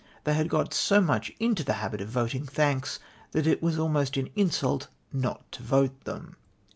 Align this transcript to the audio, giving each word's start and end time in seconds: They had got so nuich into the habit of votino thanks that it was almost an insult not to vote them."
They 0.23 0.33
had 0.33 0.49
got 0.49 0.73
so 0.73 0.99
nuich 0.99 1.29
into 1.39 1.63
the 1.63 1.73
habit 1.75 2.01
of 2.01 2.09
votino 2.09 2.49
thanks 2.49 2.97
that 3.33 3.45
it 3.45 3.61
was 3.61 3.77
almost 3.77 4.17
an 4.17 4.31
insult 4.35 4.87
not 5.13 5.51
to 5.51 5.61
vote 5.61 6.05
them." 6.05 6.37